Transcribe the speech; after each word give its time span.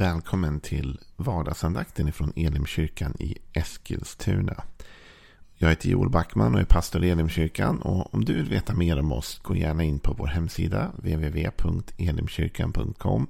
Välkommen 0.00 0.60
till 0.60 0.98
vardagsandakten 1.16 2.12
från 2.12 2.32
Elimkyrkan 2.36 3.16
i 3.18 3.36
Eskilstuna. 3.52 4.62
Jag 5.54 5.68
heter 5.68 5.88
Joel 5.88 6.10
Backman 6.10 6.54
och 6.54 6.60
är 6.60 6.64
pastor 6.64 7.04
i 7.04 7.10
Elimkyrkan. 7.10 7.82
Och 7.82 8.14
om 8.14 8.24
du 8.24 8.34
vill 8.34 8.48
veta 8.48 8.74
mer 8.74 8.98
om 8.98 9.12
oss, 9.12 9.40
gå 9.42 9.56
gärna 9.56 9.84
in 9.84 9.98
på 9.98 10.12
vår 10.12 10.26
hemsida 10.26 10.92
www.elimkyrkan.com. 10.96 13.26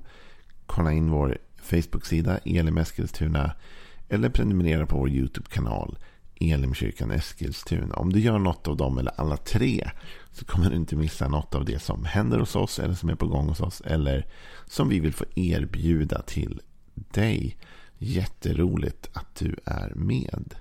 Kolla 0.67 0.93
in 0.93 1.11
vår 1.11 1.39
Facebook-sida 1.63 2.39
Elim 2.45 2.79
Eskilstuna 2.79 3.53
eller 4.09 4.29
prenumerera 4.29 4.87
på 4.87 4.99
vår 4.99 5.11
YouTube-kanal 5.11 5.99
Elimkyrkan 6.41 7.11
Eskilstuna. 7.11 7.95
Om 7.95 8.13
du 8.13 8.21
gör 8.21 8.39
något 8.39 8.69
av 8.69 8.77
dem 8.77 8.99
eller 8.99 9.21
alla 9.21 9.37
tre 9.37 9.91
så 10.33 10.45
kommer 10.45 10.71
du 10.71 10.77
inte 10.77 10.97
missa 10.97 11.29
något 11.29 11.55
av 11.55 11.65
det 11.65 11.79
som 11.79 12.05
händer 12.05 12.39
hos 12.39 12.57
oss 12.57 12.79
eller 12.79 12.95
som 12.95 13.09
är 13.09 13.15
på 13.15 13.27
gång 13.27 13.49
hos 13.49 13.61
oss 13.61 13.81
eller 13.81 14.27
som 14.67 14.89
vi 14.89 15.01
vill 15.01 15.13
få 15.13 15.25
erbjuda 15.35 16.23
till 16.23 16.61
dig. 16.95 17.57
Jätteroligt 17.99 19.11
att 19.13 19.35
du 19.35 19.57
är 19.65 19.93
med. 19.95 20.55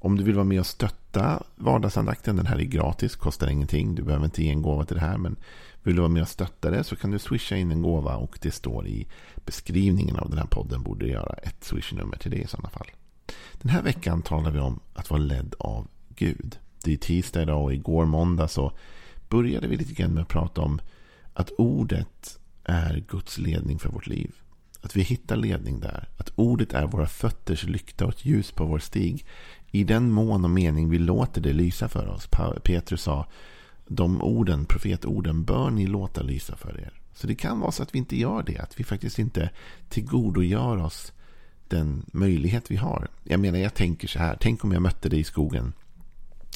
Om 0.00 0.16
du 0.16 0.24
vill 0.24 0.34
vara 0.34 0.44
med 0.44 0.60
och 0.60 0.66
stötta 0.66 1.42
vardagsandakten, 1.56 2.36
den 2.36 2.46
här 2.46 2.58
är 2.58 2.64
gratis, 2.64 3.16
kostar 3.16 3.48
ingenting. 3.48 3.94
Du 3.94 4.02
behöver 4.02 4.24
inte 4.24 4.42
ge 4.42 4.50
en 4.50 4.62
gåva 4.62 4.84
till 4.84 4.96
det 4.96 5.02
här, 5.02 5.18
men 5.18 5.36
vill 5.82 5.94
du 5.94 6.00
vara 6.00 6.12
med 6.12 6.22
och 6.22 6.28
stötta 6.28 6.70
det 6.70 6.84
så 6.84 6.96
kan 6.96 7.10
du 7.10 7.18
swisha 7.18 7.56
in 7.56 7.70
en 7.70 7.82
gåva 7.82 8.16
och 8.16 8.38
det 8.42 8.50
står 8.50 8.86
i 8.86 9.08
beskrivningen 9.46 10.16
av 10.16 10.30
den 10.30 10.38
här 10.38 10.46
podden. 10.46 10.82
Borde 10.82 11.06
göra 11.06 11.34
ett 11.34 11.64
swishnummer 11.64 12.16
till 12.16 12.30
det 12.30 12.36
i 12.36 12.46
sådana 12.46 12.70
fall. 12.70 12.86
Den 13.60 13.70
här 13.70 13.82
veckan 13.82 14.22
talar 14.22 14.50
vi 14.50 14.58
om 14.58 14.80
att 14.94 15.10
vara 15.10 15.20
ledd 15.20 15.54
av 15.58 15.86
Gud. 16.08 16.58
Det 16.84 16.92
är 16.92 16.96
tisdag 16.96 17.42
idag 17.42 17.64
och 17.64 17.74
igår 17.74 18.06
måndag 18.06 18.48
så 18.48 18.72
började 19.28 19.66
vi 19.66 19.76
lite 19.76 19.94
grann 19.94 20.14
med 20.14 20.22
att 20.22 20.28
prata 20.28 20.60
om 20.60 20.80
att 21.32 21.50
ordet 21.58 22.38
är 22.64 23.04
Guds 23.08 23.38
ledning 23.38 23.78
för 23.78 23.88
vårt 23.88 24.06
liv. 24.06 24.34
Att 24.80 24.96
vi 24.96 25.02
hittar 25.02 25.36
ledning 25.36 25.80
där. 25.80 26.08
Att 26.16 26.32
ordet 26.34 26.72
är 26.72 26.86
våra 26.86 27.06
fötters 27.06 27.64
lykta 27.64 28.06
och 28.06 28.12
ett 28.12 28.24
ljus 28.24 28.52
på 28.52 28.64
vår 28.64 28.78
stig. 28.78 29.26
I 29.70 29.84
den 29.84 30.10
mån 30.10 30.44
och 30.44 30.50
mening 30.50 30.90
vi 30.90 30.98
låter 30.98 31.40
det 31.40 31.52
lysa 31.52 31.88
för 31.88 32.08
oss. 32.08 32.28
Petrus 32.64 33.02
sa 33.02 33.26
de 33.86 34.22
orden, 34.22 34.64
profetorden, 34.64 35.44
bör 35.44 35.70
ni 35.70 35.86
låta 35.86 36.22
lysa 36.22 36.56
för 36.56 36.80
er. 36.80 36.92
Så 37.14 37.26
det 37.26 37.34
kan 37.34 37.60
vara 37.60 37.72
så 37.72 37.82
att 37.82 37.94
vi 37.94 37.98
inte 37.98 38.16
gör 38.16 38.42
det. 38.42 38.58
Att 38.58 38.80
vi 38.80 38.84
faktiskt 38.84 39.18
inte 39.18 39.50
tillgodogör 39.88 40.76
oss 40.76 41.12
den 41.70 42.04
möjlighet 42.12 42.70
vi 42.70 42.76
har. 42.76 43.08
Jag 43.24 43.40
menar, 43.40 43.58
jag 43.58 43.74
tänker 43.74 44.08
så 44.08 44.18
här. 44.18 44.36
Tänk 44.40 44.64
om 44.64 44.72
jag 44.72 44.82
mötte 44.82 45.08
dig 45.08 45.20
i 45.20 45.24
skogen 45.24 45.72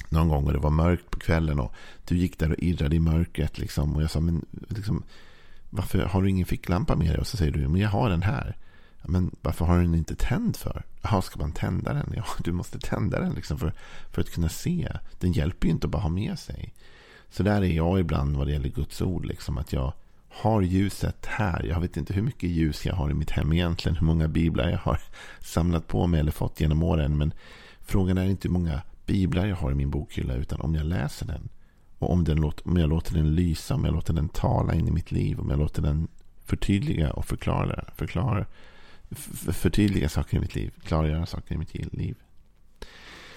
någon 0.09 0.29
gång 0.29 0.47
och 0.47 0.53
det 0.53 0.59
var 0.59 0.71
mörkt 0.71 1.11
på 1.11 1.19
kvällen 1.19 1.61
och 1.61 1.73
du 2.05 2.17
gick 2.17 2.39
där 2.39 2.51
och 2.51 2.59
irrade 2.59 2.97
i 2.97 3.01
mörkret. 3.01 3.59
Liksom, 3.59 3.97
och 3.97 4.03
jag 4.03 4.11
sa, 4.11 4.21
men 4.21 4.45
liksom, 4.69 5.03
varför 5.71 5.99
har 5.99 6.23
du 6.23 6.31
ingen 6.31 6.47
ficklampa 6.47 6.97
med 6.97 7.09
dig? 7.09 7.19
Och 7.19 7.27
så 7.27 7.37
säger 7.37 7.53
du, 7.53 7.69
men 7.69 7.81
jag 7.81 7.89
har 7.89 8.11
den 8.11 8.23
här. 8.23 8.57
Men 9.03 9.31
varför 9.41 9.65
har 9.65 9.77
du 9.77 9.83
den 9.83 9.95
inte 9.95 10.15
tänd 10.15 10.57
för? 10.57 10.83
Jaha, 11.03 11.23
ska 11.23 11.39
man 11.39 11.53
tända 11.53 11.93
den? 11.95 12.13
Ja, 12.17 12.25
du 12.39 12.53
måste 12.53 12.79
tända 12.79 13.21
den 13.21 13.35
liksom 13.35 13.59
för, 13.59 13.73
för 14.11 14.21
att 14.21 14.31
kunna 14.31 14.49
se. 14.49 14.89
Den 15.19 15.33
hjälper 15.33 15.67
ju 15.67 15.73
inte 15.73 15.87
att 15.87 15.91
bara 15.91 16.03
ha 16.03 16.09
med 16.09 16.39
sig. 16.39 16.75
Så 17.31 17.43
där 17.43 17.63
är 17.63 17.73
jag 17.73 18.01
ibland 18.01 18.37
vad 18.37 18.47
det 18.47 18.53
gäller 18.53 18.69
Guds 18.69 19.03
ord. 19.03 19.25
Liksom, 19.25 19.59
att 19.59 19.73
jag 19.73 19.93
har 20.35 20.63
ljuset 20.63 21.27
här. 21.27 21.65
Jag 21.65 21.81
vet 21.81 21.97
inte 21.97 22.15
hur 22.15 22.23
mycket 22.23 22.51
ljus 22.51 22.87
jag 22.87 22.95
har 22.95 23.11
i 23.11 23.15
mitt 23.15 23.31
hem 23.31 23.53
egentligen. 23.53 23.97
Hur 23.97 24.07
många 24.07 24.29
biblar 24.29 24.69
jag 24.69 24.79
har 24.79 25.01
samlat 25.41 25.89
på 25.89 26.07
mig 26.07 26.21
eller 26.21 26.33
fått 26.33 26.61
genom 26.61 26.83
åren. 26.83 27.17
Men 27.17 27.33
frågan 27.81 28.19
är 28.19 28.25
inte 28.25 28.49
hur 28.49 28.53
många 28.53 28.83
biblar 29.07 29.47
jag 29.47 29.57
har 29.57 29.73
i 29.73 29.75
min 29.75 29.91
bokhylla. 29.91 30.35
Utan 30.35 30.61
om 30.61 30.75
jag 30.75 30.87
läser 30.87 31.27
den. 31.27 31.49
Och 31.99 32.13
om, 32.13 32.25
den 32.25 32.41
låter, 32.41 32.69
om 32.69 32.77
jag 32.77 32.89
låter 32.89 33.15
den 33.15 33.35
lysa. 33.35 33.75
Om 33.75 33.85
jag 33.85 33.95
låter 33.95 34.13
den 34.13 34.29
tala 34.29 34.75
in 34.75 34.89
i 34.89 34.91
mitt 34.91 35.13
liv. 35.13 35.41
Om 35.41 35.51
jag 35.51 35.59
låter 35.59 35.83
den 35.83 36.09
förtydliga 36.45 37.13
och 37.13 37.27
förklara. 37.27 37.85
förklara 37.97 38.47
förtydliga 39.53 40.09
saker 40.09 40.37
i 40.37 40.41
mitt 40.41 40.55
liv. 40.55 40.73
Klargöra 40.85 41.27
saker 41.27 41.55
i 41.55 41.59
mitt 41.59 41.75
liv. 41.75 42.17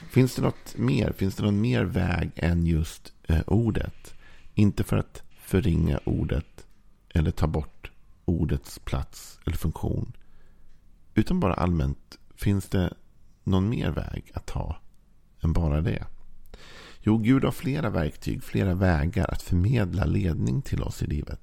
Finns 0.09 0.35
det 0.35 0.41
något 0.41 0.77
mer? 0.77 1.11
Finns 1.11 1.35
det 1.35 1.43
någon 1.43 1.61
mer 1.61 1.83
väg 1.83 2.31
än 2.35 2.65
just 2.65 3.13
eh, 3.27 3.41
ordet? 3.47 4.13
Inte 4.53 4.83
för 4.83 4.97
att 4.97 5.23
förringa 5.41 5.99
ordet 6.03 6.54
eller 7.15 7.31
ta 7.31 7.47
bort 7.47 7.91
ordets 8.25 8.79
plats 8.79 9.39
eller 9.45 9.57
funktion. 9.57 10.13
Utan 11.13 11.39
bara 11.39 11.53
allmänt, 11.53 12.19
finns 12.35 12.69
det 12.69 12.93
någon 13.43 13.69
mer 13.69 13.91
väg 13.91 14.31
att 14.33 14.45
ta 14.45 14.77
än 15.41 15.53
bara 15.53 15.81
det? 15.81 16.05
Jo, 16.99 17.17
Gud 17.17 17.43
har 17.43 17.51
flera 17.51 17.89
verktyg, 17.89 18.43
flera 18.43 18.73
vägar 18.73 19.25
att 19.31 19.41
förmedla 19.41 20.05
ledning 20.05 20.61
till 20.61 20.83
oss 20.83 21.03
i 21.03 21.05
livet. 21.05 21.41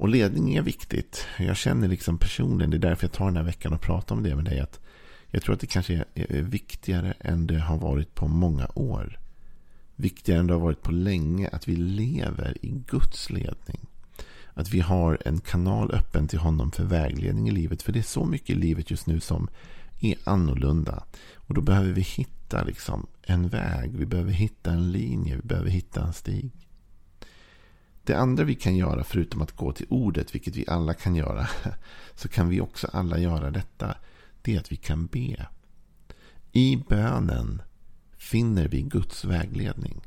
Och 0.00 0.08
ledning 0.08 0.54
är 0.54 0.62
viktigt. 0.62 1.26
Jag 1.38 1.56
känner 1.56 1.88
liksom 1.88 2.18
personligen, 2.18 2.70
det 2.70 2.76
är 2.76 2.78
därför 2.78 3.04
jag 3.04 3.12
tar 3.12 3.24
den 3.24 3.36
här 3.36 3.44
veckan 3.44 3.72
och 3.72 3.80
pratar 3.80 4.14
om 4.14 4.22
det 4.22 4.36
med 4.36 4.44
dig. 4.44 4.60
Att 4.60 4.80
jag 5.30 5.42
tror 5.42 5.54
att 5.54 5.60
det 5.60 5.66
kanske 5.66 6.04
är 6.14 6.42
viktigare 6.42 7.14
än 7.20 7.46
det 7.46 7.58
har 7.58 7.78
varit 7.78 8.14
på 8.14 8.28
många 8.28 8.68
år. 8.74 9.18
Viktigare 9.96 10.40
än 10.40 10.46
det 10.46 10.52
har 10.52 10.60
varit 10.60 10.82
på 10.82 10.92
länge 10.92 11.48
att 11.48 11.68
vi 11.68 11.76
lever 11.76 12.56
i 12.62 12.70
Guds 12.86 13.30
ledning. 13.30 13.89
Att 14.60 14.70
vi 14.70 14.80
har 14.80 15.18
en 15.24 15.40
kanal 15.40 15.90
öppen 15.90 16.28
till 16.28 16.38
honom 16.38 16.72
för 16.72 16.84
vägledning 16.84 17.48
i 17.48 17.50
livet. 17.50 17.82
För 17.82 17.92
det 17.92 17.98
är 17.98 18.02
så 18.02 18.24
mycket 18.24 18.50
i 18.50 18.54
livet 18.54 18.90
just 18.90 19.06
nu 19.06 19.20
som 19.20 19.48
är 20.00 20.16
annorlunda. 20.24 21.04
Och 21.34 21.54
då 21.54 21.60
behöver 21.60 21.92
vi 21.92 22.00
hitta 22.00 22.62
liksom 22.62 23.06
en 23.22 23.48
väg. 23.48 23.96
Vi 23.96 24.06
behöver 24.06 24.32
hitta 24.32 24.70
en 24.70 24.92
linje. 24.92 25.36
Vi 25.36 25.42
behöver 25.42 25.70
hitta 25.70 26.04
en 26.04 26.12
stig. 26.12 26.50
Det 28.04 28.14
andra 28.14 28.44
vi 28.44 28.54
kan 28.54 28.76
göra 28.76 29.04
förutom 29.04 29.42
att 29.42 29.56
gå 29.56 29.72
till 29.72 29.86
ordet, 29.88 30.34
vilket 30.34 30.56
vi 30.56 30.64
alla 30.68 30.94
kan 30.94 31.14
göra, 31.14 31.48
så 32.14 32.28
kan 32.28 32.48
vi 32.48 32.60
också 32.60 32.88
alla 32.92 33.18
göra 33.18 33.50
detta. 33.50 33.94
Det 34.42 34.54
är 34.54 34.60
att 34.60 34.72
vi 34.72 34.76
kan 34.76 35.06
be. 35.06 35.46
I 36.52 36.76
bönen 36.88 37.62
finner 38.16 38.68
vi 38.68 38.82
Guds 38.82 39.24
vägledning. 39.24 40.00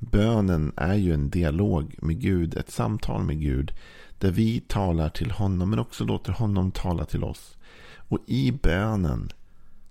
Bönen 0.00 0.72
är 0.76 0.94
ju 0.94 1.14
en 1.14 1.30
dialog 1.30 1.94
med 1.98 2.20
Gud, 2.20 2.54
ett 2.54 2.70
samtal 2.70 3.24
med 3.24 3.40
Gud. 3.40 3.74
Där 4.18 4.30
vi 4.30 4.60
talar 4.60 5.08
till 5.08 5.30
honom 5.30 5.70
men 5.70 5.78
också 5.78 6.04
låter 6.04 6.32
honom 6.32 6.72
tala 6.72 7.04
till 7.04 7.24
oss. 7.24 7.58
Och 7.96 8.18
i 8.26 8.52
bönen 8.52 9.32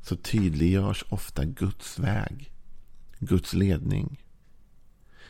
så 0.01 0.15
tydliggörs 0.15 1.05
ofta 1.09 1.45
Guds 1.45 1.99
väg. 1.99 2.51
Guds 3.19 3.53
ledning. 3.53 4.23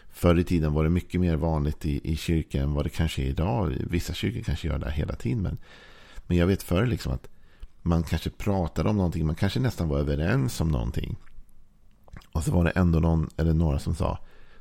Förr 0.09 0.39
i 0.39 0.44
tiden 0.44 0.73
var 0.73 0.84
det 0.84 0.89
mycket 0.89 1.22
mer 1.22 1.35
vanligt 1.35 1.85
i, 1.85 2.12
i 2.12 2.16
kyrkan 2.16 2.62
än 2.62 2.73
vad 2.73 2.85
det 2.85 2.89
kanske 2.89 3.22
är 3.22 3.25
idag. 3.25 3.75
Vissa 3.79 4.13
kyrkor 4.13 4.41
kanske 4.41 4.68
gör 4.68 4.79
det 4.79 4.91
hela 4.91 5.16
tiden. 5.16 5.44
Men, 5.44 5.57
men 6.28 6.38
jag 6.38 6.47
vet 6.47 6.63
förr 6.63 6.85
liksom 6.85 7.13
att 7.13 7.28
man 7.81 8.03
kanske 8.03 8.29
pratade 8.29 8.89
om 8.89 8.97
någonting. 8.97 9.25
Man 9.25 9.35
kanske 9.35 9.59
nästan 9.59 9.88
var 9.88 10.00
överens 10.00 10.62
om 10.62 10.68
någonting. 10.68 11.16
Och 12.31 12.44
så 12.44 12.51
var 12.51 12.63
det 12.63 12.69
ändå 12.69 13.00
någon 13.00 13.29
eller 13.38 13.53
några 13.53 13.79
som 13.79 13.95
sa 13.95 14.19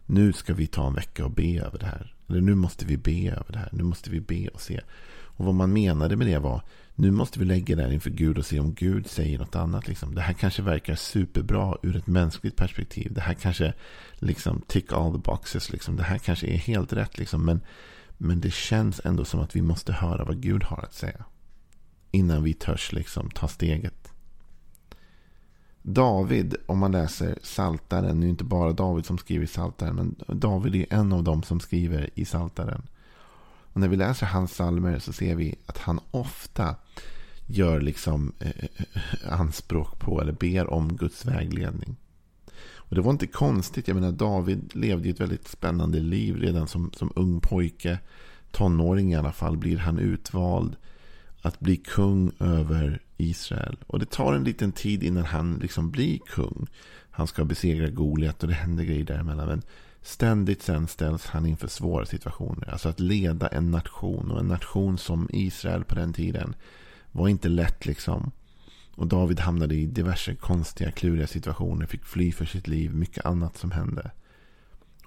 nu 0.08 0.32
ska 0.32 0.54
vi 0.54 0.66
ta 0.66 0.86
en 0.86 0.94
vecka 0.94 1.24
och 1.24 1.30
be 1.30 1.60
över 1.60 1.78
det 1.78 1.86
här. 1.86 2.14
Eller 2.28 2.40
nu 2.40 2.54
måste 2.54 2.84
vi 2.84 2.96
be 2.96 3.30
över 3.30 3.52
det 3.52 3.58
här. 3.58 3.68
Nu 3.72 3.82
måste 3.82 4.10
vi 4.10 4.20
be 4.20 4.48
och 4.48 4.60
se. 4.60 4.80
Och 5.10 5.44
vad 5.44 5.54
man 5.54 5.72
menade 5.72 6.16
med 6.16 6.26
det 6.26 6.38
var 6.38 6.62
nu 6.94 7.10
måste 7.10 7.38
vi 7.38 7.44
lägga 7.44 7.76
det 7.76 7.82
här 7.82 7.92
inför 7.92 8.10
Gud 8.10 8.38
och 8.38 8.46
se 8.46 8.60
om 8.60 8.74
Gud 8.74 9.06
säger 9.06 9.38
något 9.38 9.56
annat. 9.56 9.88
Liksom. 9.88 10.14
Det 10.14 10.20
här 10.20 10.32
kanske 10.32 10.62
verkar 10.62 10.94
superbra 10.94 11.76
ur 11.82 11.96
ett 11.96 12.06
mänskligt 12.06 12.56
perspektiv. 12.56 13.12
Det 13.12 13.20
här 13.20 13.34
kanske 13.34 13.74
liksom 14.14 14.62
tick 14.66 14.92
all 14.92 15.12
the 15.12 15.18
boxes. 15.18 15.72
Liksom. 15.72 15.96
Det 15.96 16.02
här 16.02 16.18
kanske 16.18 16.46
är 16.46 16.56
helt 16.56 16.92
rätt. 16.92 17.18
Liksom. 17.18 17.44
Men, 17.44 17.60
men 18.16 18.40
det 18.40 18.52
känns 18.52 19.00
ändå 19.04 19.24
som 19.24 19.40
att 19.40 19.56
vi 19.56 19.62
måste 19.62 19.92
höra 19.92 20.24
vad 20.24 20.42
Gud 20.42 20.64
har 20.64 20.82
att 20.82 20.94
säga. 20.94 21.24
Innan 22.10 22.42
vi 22.42 22.54
törs 22.54 22.92
liksom, 22.92 23.30
ta 23.30 23.48
steget. 23.48 24.12
David, 25.90 26.56
om 26.66 26.78
man 26.78 26.92
läser 26.92 27.38
Saltaren, 27.42 28.20
det 28.20 28.26
är 28.26 28.28
inte 28.28 28.44
bara 28.44 28.72
David 28.72 29.06
som 29.06 29.18
skriver 29.18 29.44
i 29.44 29.48
Saltaren, 29.48 29.96
men 29.96 30.38
David 30.38 30.74
är 30.74 30.86
en 30.90 31.12
av 31.12 31.24
dem 31.24 31.42
som 31.42 31.60
skriver 31.60 32.10
i 32.14 32.24
Saltaren. 32.24 32.82
Och 33.72 33.80
när 33.80 33.88
vi 33.88 33.96
läser 33.96 34.26
hans 34.26 34.54
salmer 34.54 34.98
så 34.98 35.12
ser 35.12 35.34
vi 35.34 35.54
att 35.66 35.78
han 35.78 36.00
ofta 36.10 36.74
gör 37.46 37.80
liksom 37.80 38.32
eh, 38.38 39.32
anspråk 39.32 39.98
på 39.98 40.20
eller 40.20 40.32
ber 40.32 40.70
om 40.70 40.96
Guds 40.96 41.24
vägledning. 41.26 41.96
Och 42.76 42.94
det 42.94 43.00
var 43.00 43.10
inte 43.10 43.26
konstigt. 43.26 43.88
Jag 43.88 43.94
menar 43.94 44.12
David 44.12 44.70
levde 44.74 45.08
ett 45.08 45.20
väldigt 45.20 45.48
spännande 45.48 46.00
liv 46.00 46.36
redan 46.36 46.68
som, 46.68 46.90
som 46.92 47.12
ung 47.16 47.40
pojke. 47.40 47.98
Tonåring 48.50 49.12
i 49.12 49.16
alla 49.16 49.32
fall 49.32 49.56
blir 49.56 49.78
han 49.78 49.98
utvald 49.98 50.76
att 51.42 51.60
bli 51.60 51.76
kung 51.76 52.32
över 52.40 53.02
Israel. 53.18 53.76
Och 53.86 53.98
det 53.98 54.10
tar 54.10 54.34
en 54.34 54.44
liten 54.44 54.72
tid 54.72 55.02
innan 55.02 55.24
han 55.24 55.54
liksom 55.54 55.90
blir 55.90 56.18
kung. 56.18 56.66
Han 57.10 57.26
ska 57.26 57.44
besegra 57.44 57.90
Goliat 57.90 58.42
och 58.42 58.48
det 58.48 58.54
händer 58.54 58.84
grejer 58.84 59.04
däremellan. 59.04 59.48
Men 59.48 59.62
Ständigt 60.02 60.62
sen 60.62 60.88
ställs 60.88 61.26
han 61.26 61.46
inför 61.46 61.68
svåra 61.68 62.06
situationer. 62.06 62.70
Alltså 62.70 62.88
att 62.88 63.00
leda 63.00 63.48
en 63.48 63.70
nation. 63.70 64.30
Och 64.30 64.40
en 64.40 64.48
nation 64.48 64.98
som 64.98 65.28
Israel 65.32 65.84
på 65.84 65.94
den 65.94 66.12
tiden 66.12 66.54
var 67.12 67.28
inte 67.28 67.48
lätt 67.48 67.86
liksom. 67.86 68.30
Och 68.94 69.06
David 69.06 69.40
hamnade 69.40 69.74
i 69.74 69.86
diverse 69.86 70.34
konstiga, 70.34 70.90
kluriga 70.90 71.26
situationer. 71.26 71.86
Fick 71.86 72.04
fly 72.04 72.32
för 72.32 72.44
sitt 72.44 72.68
liv. 72.68 72.94
Mycket 72.94 73.26
annat 73.26 73.56
som 73.56 73.70
hände. 73.70 74.10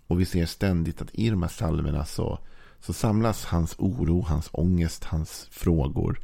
Och 0.08 0.20
vi 0.20 0.26
ser 0.26 0.46
ständigt 0.46 1.02
att 1.02 1.16
i 1.16 1.30
de 1.30 1.42
här 1.42 1.50
psalmerna 1.50 2.06
så, 2.06 2.40
så 2.80 2.94
samlas 2.94 3.46
hans 3.46 3.76
oro, 3.78 4.22
hans 4.22 4.50
ångest, 4.52 5.04
hans 5.04 5.48
frågor. 5.52 6.20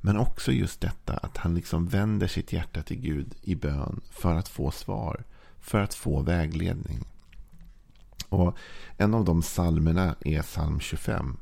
Men 0.00 0.16
också 0.16 0.52
just 0.52 0.80
detta 0.80 1.16
att 1.16 1.36
han 1.36 1.54
liksom 1.54 1.88
vänder 1.88 2.26
sitt 2.26 2.52
hjärta 2.52 2.82
till 2.82 3.00
Gud 3.00 3.34
i 3.42 3.54
bön 3.54 4.00
för 4.10 4.34
att 4.34 4.48
få 4.48 4.70
svar. 4.70 5.24
För 5.60 5.80
att 5.80 5.94
få 5.94 6.22
vägledning. 6.22 7.04
Och 8.28 8.56
En 8.96 9.14
av 9.14 9.24
de 9.24 9.42
psalmerna 9.42 10.16
är 10.20 10.42
psalm 10.42 10.80
25. 10.80 11.36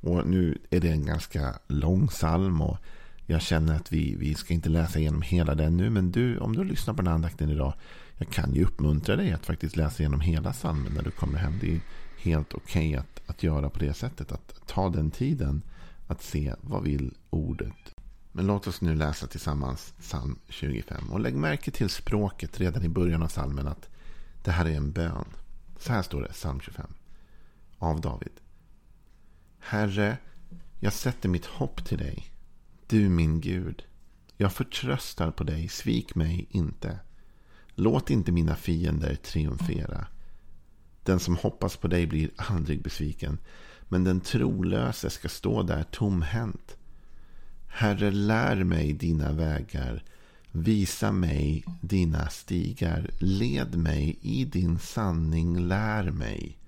Och 0.00 0.26
Nu 0.26 0.58
är 0.70 0.80
det 0.80 0.90
en 0.90 1.06
ganska 1.06 1.54
lång 1.66 2.06
psalm. 2.06 2.60
Och 2.60 2.78
jag 3.26 3.42
känner 3.42 3.76
att 3.76 3.92
vi, 3.92 4.16
vi 4.16 4.34
ska 4.34 4.54
inte 4.54 4.68
läsa 4.68 4.98
igenom 4.98 5.22
hela 5.22 5.54
den 5.54 5.76
nu. 5.76 5.90
Men 5.90 6.12
du, 6.12 6.38
om 6.38 6.56
du 6.56 6.64
lyssnar 6.64 6.94
på 6.94 7.02
den 7.02 7.12
andakten 7.12 7.50
idag. 7.50 7.74
Jag 8.18 8.28
kan 8.28 8.54
ju 8.54 8.64
uppmuntra 8.64 9.16
dig 9.16 9.32
att 9.32 9.46
faktiskt 9.46 9.76
läsa 9.76 10.02
igenom 10.02 10.20
hela 10.20 10.52
psalmen 10.52 10.92
när 10.92 11.02
du 11.02 11.10
kommer 11.10 11.38
hem. 11.38 11.58
Det 11.60 11.74
är 11.74 11.80
helt 12.18 12.54
okej 12.54 12.88
okay 12.88 13.00
att, 13.00 13.30
att 13.30 13.42
göra 13.42 13.70
på 13.70 13.78
det 13.78 13.94
sättet. 13.94 14.32
Att 14.32 14.66
ta 14.66 14.88
den 14.88 15.10
tiden 15.10 15.62
att 16.06 16.22
se 16.22 16.54
vad 16.60 16.82
vill 16.82 17.14
ordet. 17.30 17.93
Men 18.36 18.46
låt 18.46 18.66
oss 18.66 18.80
nu 18.80 18.94
läsa 18.94 19.26
tillsammans 19.26 19.94
psalm 20.00 20.38
25. 20.48 21.12
Och 21.12 21.20
lägg 21.20 21.34
märke 21.34 21.70
till 21.70 21.88
språket 21.88 22.60
redan 22.60 22.82
i 22.82 22.88
början 22.88 23.22
av 23.22 23.28
psalmen 23.28 23.66
att 23.66 23.88
det 24.44 24.50
här 24.50 24.66
är 24.66 24.76
en 24.76 24.92
bön. 24.92 25.24
Så 25.78 25.92
här 25.92 26.02
står 26.02 26.22
det, 26.22 26.32
psalm 26.32 26.60
25. 26.60 26.86
Av 27.78 28.00
David. 28.00 28.32
Herre, 29.58 30.18
jag 30.80 30.92
sätter 30.92 31.28
mitt 31.28 31.46
hopp 31.46 31.84
till 31.84 31.98
dig. 31.98 32.32
Du 32.86 33.08
min 33.08 33.40
Gud. 33.40 33.84
Jag 34.36 34.52
förtröstar 34.52 35.30
på 35.30 35.44
dig, 35.44 35.68
svik 35.68 36.14
mig 36.14 36.46
inte. 36.50 36.98
Låt 37.74 38.10
inte 38.10 38.32
mina 38.32 38.56
fiender 38.56 39.14
triumfera. 39.14 40.06
Den 41.02 41.20
som 41.20 41.36
hoppas 41.36 41.76
på 41.76 41.88
dig 41.88 42.06
blir 42.06 42.30
aldrig 42.36 42.82
besviken. 42.82 43.38
Men 43.88 44.04
den 44.04 44.20
trolöse 44.20 45.10
ska 45.10 45.28
stå 45.28 45.62
där 45.62 45.82
tomhänt. 45.82 46.76
Herre, 47.76 48.10
lär 48.10 48.64
mig 48.64 48.92
dina 48.92 49.32
vägar. 49.32 50.02
Visa 50.52 51.12
mig 51.12 51.64
dina 51.80 52.28
stigar. 52.28 53.10
Led 53.18 53.74
mig 53.74 54.18
i 54.20 54.44
din 54.44 54.78
sanning. 54.78 55.58
Lär 55.68 56.10
mig. 56.10 56.58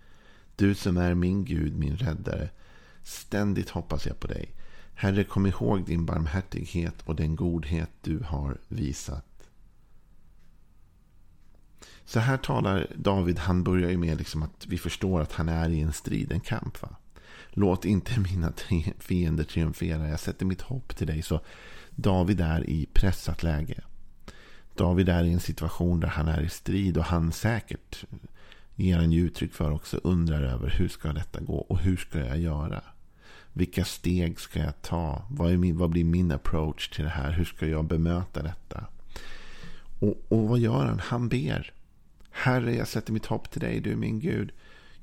Du 0.57 0.75
som 0.75 0.97
är 0.97 1.15
min 1.15 1.45
Gud, 1.45 1.79
min 1.79 1.97
räddare. 1.97 2.49
Ständigt 3.03 3.71
hoppas 3.71 4.07
jag 4.07 4.21
på 4.21 4.27
dig. 4.27 4.55
Herre, 4.95 5.25
kom 5.25 5.47
ihåg 5.47 5.85
din 5.85 6.07
barmhärtighet 6.07 7.03
och 7.05 7.17
den 7.17 7.37
godhet 7.37 7.91
du 8.03 8.19
har 8.19 8.59
visat. 8.69 9.51
Så 12.05 12.21
här 12.21 12.37
talar 12.37 12.87
David, 12.97 13.39
han 13.39 13.65
börjar 13.65 13.91
ju 13.91 13.97
med 13.97 14.19
liksom 14.19 14.43
att 14.43 14.67
vi 14.67 14.79
förstår 14.79 15.21
att 15.21 15.33
han 15.33 15.49
är 15.49 15.71
i 15.71 15.81
en 15.81 15.93
strid, 15.93 16.33
en 16.33 16.41
kamp. 16.41 16.83
Va? 16.83 16.97
Låt 17.59 17.85
inte 17.85 18.21
mina 18.33 18.53
fiender 18.99 19.45
triumfera. 19.45 20.09
Jag 20.09 20.21
sätter 20.21 20.47
mitt 20.47 20.61
hopp 20.61 20.97
till 20.97 21.07
dig. 21.07 21.23
Så 21.23 21.41
David 21.91 22.41
är 22.41 22.71
i 22.71 22.87
pressat 22.93 23.43
läge. 23.43 23.81
David 24.75 25.09
är 25.09 25.25
i 25.25 25.33
en 25.33 25.41
situation 25.41 26.01
där 26.01 26.09
han 26.09 26.29
är 26.29 26.41
i 26.41 26.49
strid 26.49 26.97
och 26.97 27.05
han 27.05 27.33
säkert 27.33 28.05
ger 28.75 28.97
han 28.97 29.13
ju 29.13 29.27
uttryck 29.27 29.55
för 29.55 29.71
också 29.71 30.01
undrar 30.03 30.43
över 30.43 30.71
hur 30.79 30.89
ska 30.89 31.13
detta 31.13 31.41
gå 31.41 31.57
och 31.57 31.79
hur 31.79 31.97
ska 31.97 32.19
jag 32.19 32.39
göra? 32.39 32.83
Vilka 33.53 33.85
steg 33.85 34.41
ska 34.41 34.59
jag 34.59 34.83
ta? 34.83 35.27
Vad, 35.31 35.53
är 35.53 35.57
min, 35.57 35.79
vad 35.79 35.91
blir 35.91 36.05
min 36.05 36.33
approach 36.33 36.89
till 36.89 37.05
det 37.05 37.11
här? 37.11 37.33
Hur 37.33 37.45
ska 37.45 37.67
jag 37.67 37.85
bemöta 37.85 38.43
detta? 38.43 38.87
Och, 40.01 40.23
och 40.29 40.49
vad 40.49 40.59
gör 40.59 40.87
han? 40.87 40.99
Han 40.99 41.29
ber. 41.29 41.73
Herre, 42.31 42.75
jag 42.75 42.89
sätter 42.89 43.13
mitt 43.13 43.27
hopp 43.27 43.51
till 43.51 43.61
dig. 43.61 43.81
Du 43.81 43.93
är 43.93 43.97
min 43.97 44.21
Gud. 44.21 44.53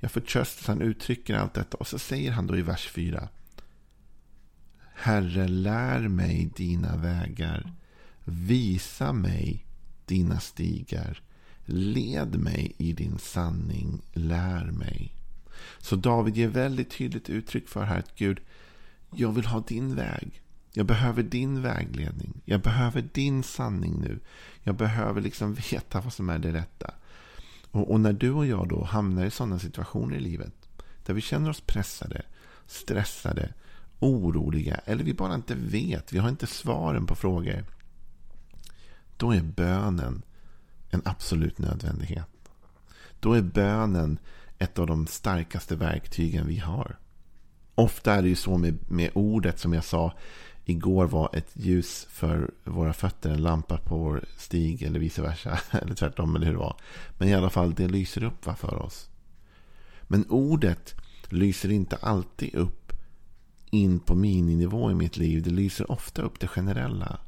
Jag 0.03 0.11
förtröstas. 0.11 0.67
Han 0.67 0.81
uttrycker 0.81 1.35
allt 1.35 1.53
detta. 1.53 1.77
Och 1.77 1.87
så 1.87 1.99
säger 1.99 2.31
han 2.31 2.47
då 2.47 2.57
i 2.57 2.61
vers 2.61 2.87
4. 2.87 3.29
Herre, 4.93 5.47
lär 5.47 6.07
mig 6.07 6.49
dina 6.55 6.97
vägar. 6.97 7.73
Visa 8.23 9.13
mig 9.13 9.65
dina 10.05 10.39
stigar. 10.39 11.21
Led 11.65 12.35
mig 12.35 12.73
i 12.77 12.93
din 12.93 13.17
sanning. 13.17 14.01
Lär 14.13 14.65
mig. 14.65 15.15
Så 15.79 15.95
David 15.95 16.37
ger 16.37 16.47
väldigt 16.47 16.91
tydligt 16.91 17.29
uttryck 17.29 17.67
för 17.67 17.83
här 17.83 17.99
att 17.99 18.15
Gud, 18.15 18.39
jag 19.11 19.31
vill 19.31 19.45
ha 19.45 19.59
din 19.59 19.95
väg. 19.95 20.41
Jag 20.73 20.85
behöver 20.85 21.23
din 21.23 21.61
vägledning. 21.61 22.41
Jag 22.45 22.61
behöver 22.61 23.01
din 23.13 23.43
sanning 23.43 24.01
nu. 24.01 24.19
Jag 24.63 24.75
behöver 24.75 25.21
liksom 25.21 25.53
veta 25.71 26.01
vad 26.01 26.13
som 26.13 26.29
är 26.29 26.39
det 26.39 26.53
rätta. 26.53 26.93
Och, 27.73 27.91
och, 27.91 27.99
när 27.99 28.13
du 28.13 28.31
och 28.31 28.45
jag 28.45 28.69
då 28.69 28.83
hamnar 28.83 29.25
i 29.25 29.31
sådana 29.31 29.59
situationer 29.59 30.15
i 30.15 30.19
livet. 30.19 30.53
Där 31.05 31.13
vi 31.13 31.21
känner 31.21 31.49
oss 31.49 31.61
pressade, 31.61 32.21
stressade, 32.65 33.53
oroliga. 33.99 34.75
Eller 34.75 35.03
vi 35.03 35.13
bara 35.13 35.35
inte 35.35 35.55
vet. 35.55 36.13
Vi 36.13 36.17
har 36.17 36.29
inte 36.29 36.47
svaren 36.47 37.05
på 37.05 37.15
frågor. 37.15 37.65
Då 39.17 39.31
är 39.31 39.41
bönen 39.41 40.21
en 40.89 41.01
absolut 41.05 41.59
nödvändighet. 41.59 42.29
Då 43.19 43.33
är 43.33 43.41
bönen 43.41 44.17
ett 44.57 44.79
av 44.79 44.87
de 44.87 45.07
starkaste 45.07 45.75
verktygen 45.75 46.47
vi 46.47 46.57
har. 46.57 46.97
Ofta 47.75 48.13
är 48.13 48.21
det 48.21 48.27
ju 48.29 48.35
så 48.35 48.57
med, 48.57 48.91
med 48.91 49.11
ordet 49.13 49.59
som 49.59 49.73
jag 49.73 49.83
sa 49.83 50.13
igår 50.65 51.05
var 51.05 51.29
ett 51.33 51.49
ljus 51.53 52.07
för 52.09 52.51
våra 52.63 52.93
fötter, 52.93 53.29
en 53.29 53.41
lampa 53.41 53.77
på 53.77 53.97
vår 53.97 54.25
stig 54.37 54.81
eller 54.81 54.99
vice 54.99 55.21
versa. 55.21 55.59
Eller 55.71 55.95
tvärtom, 55.95 56.35
eller 56.35 56.45
hur 56.45 56.53
det 56.53 56.59
var. 56.59 56.77
Men 57.17 57.29
i 57.29 57.33
alla 57.33 57.49
fall, 57.49 57.73
det 57.73 57.87
lyser 57.87 58.23
upp 58.23 58.45
va, 58.45 58.55
för 58.55 58.75
oss. 58.75 59.09
Men 60.03 60.25
ordet 60.29 60.95
lyser 61.29 61.71
inte 61.71 61.95
alltid 61.95 62.55
upp 62.55 62.93
in 63.69 63.99
på 63.99 64.15
mininivå 64.15 64.91
i 64.91 64.95
mitt 64.95 65.17
liv. 65.17 65.41
Det 65.43 65.49
lyser 65.49 65.91
ofta 65.91 66.21
upp 66.21 66.39
det 66.39 66.47
generella. 66.47 67.19